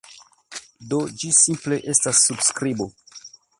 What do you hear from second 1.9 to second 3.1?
estas subskribo.